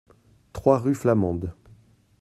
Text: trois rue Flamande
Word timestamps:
trois 0.51 0.79
rue 0.79 0.95
Flamande 0.95 1.53